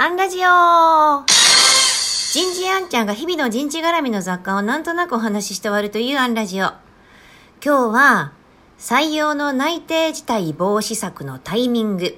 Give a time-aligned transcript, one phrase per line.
[0.00, 6.66] アンラジオ人事アンちゃんが日々の人事絡みの雑貨をなんとなくお話しして終わるというアンラジオ。
[6.66, 6.78] 今
[7.60, 8.32] 日は、
[8.78, 12.16] 採用の内定自体防止策のタイミング。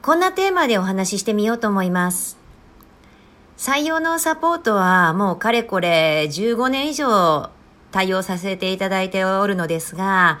[0.00, 2.38] こんなテーマでお話ししてみようと思います。
[3.58, 7.50] 採用のサポートはもうかれこれ15年以上
[7.90, 10.38] 対応させていただいておるのですが、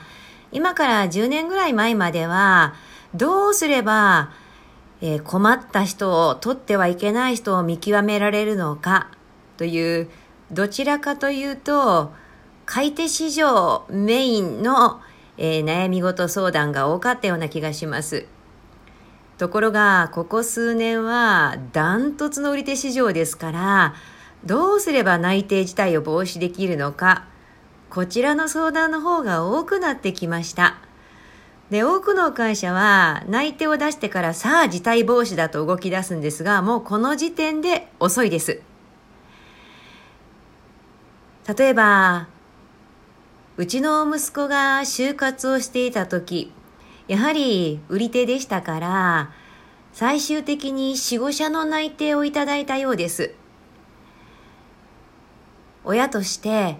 [0.52, 2.74] 今から10年ぐらい前までは、
[3.16, 4.30] どうすれば
[5.02, 9.10] えー、困った人を取ってはいけない人を見極められるのか
[9.56, 10.10] という
[10.52, 12.12] どちらかというと
[12.66, 15.00] 買い手市場メインの、
[15.38, 18.26] えー、悩み事相談が多かったような気がします。
[19.38, 23.94] ところがここ数年はダントツの売り手市場ですから
[24.44, 27.24] どうすれば内定自体を防止できるのか
[27.88, 30.89] こちらの相談の方が多くなってきました。
[31.70, 38.60] で、多くの会社は内定を出してからさあ事態防止だと動き出すんですが、もうこの時点で遅いです。
[41.56, 42.28] 例えば、
[43.56, 46.52] うちの息子が就活をしていた時、
[47.06, 49.32] やはり売り手でしたから、
[49.92, 53.34] 最終的に4、5社の内定をいただいたようです。
[55.84, 56.76] 親として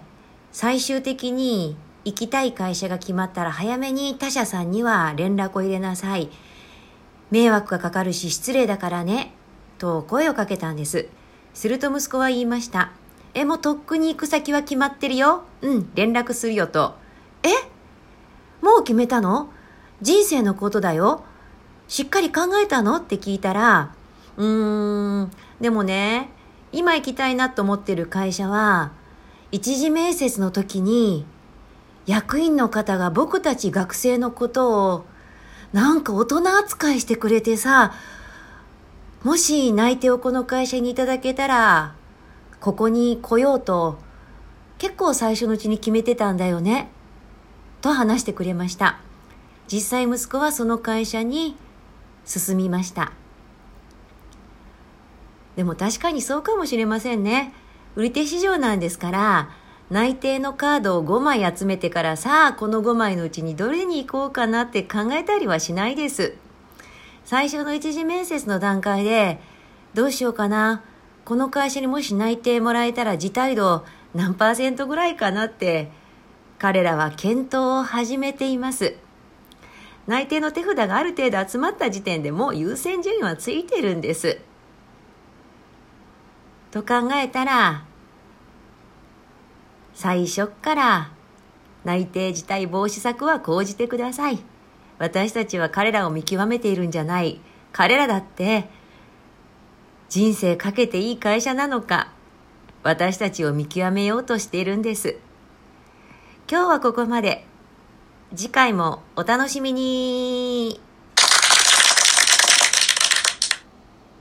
[0.51, 6.29] 最終的に行きたい会社が決まったら早めに他社さんには連絡を入れなさい。
[7.29, 9.33] 迷惑がかかるし失礼だからね。
[9.77, 11.07] と声をかけたんです。
[11.53, 12.91] すると息子は言いました。
[13.33, 15.43] え、もうとっくに行く先は決まってるよ。
[15.61, 16.95] うん、連絡するよと。
[17.43, 17.49] え？
[18.61, 19.49] もう決めたの？
[20.01, 21.23] 人生のことだよ。
[21.87, 22.97] しっかり考えたの？
[22.97, 23.95] って聞いたら、
[24.37, 26.29] うーん、でもね、
[26.71, 28.91] 今行きたいなと思ってる会社は、
[29.51, 31.25] 一次面接の時に
[32.05, 35.05] 役員の方が僕たち学生のことを
[35.73, 37.93] なんか大人扱いしてくれてさ、
[39.23, 41.95] もし内定をこの会社にいただけたら、
[42.59, 43.99] ここに来ようと
[44.77, 46.89] 結構最初のうちに決めてたんだよね。
[47.81, 48.99] と話してくれました。
[49.71, 51.55] 実際息子はその会社に
[52.25, 53.11] 進みました。
[55.55, 57.53] でも確かにそうかもしれませんね。
[57.95, 59.49] 売り手市場なんですから、
[59.91, 66.33] 内定のカードを5枚集めてからさあこの5枚のうちにどれに行こうかなって考えたりはしないです。
[67.25, 69.41] 最初の一次面接の段階で
[69.93, 70.81] どうしようかな
[71.25, 73.85] この会社にもし内定もらえたら辞退度
[74.15, 75.91] 何パーセントぐらいかなって
[76.57, 78.95] 彼らは検討を始めています。
[80.07, 84.39] 内定の手札がある程度集まった時点でもう優先順位はついてるんです。
[86.71, 87.83] と考えたら
[90.01, 91.11] 最初っから
[91.83, 94.39] 内定辞退防止策は講じてください。
[94.97, 97.39] 私たちは彼らを見極めているんじゃない。
[97.71, 98.67] 彼らだって
[100.09, 102.11] 人生かけていい会社なのか
[102.81, 105.19] 私たちを見極めようとしているんです。
[106.49, 107.45] 今日はここまで。
[108.35, 110.81] 次回もお楽しみに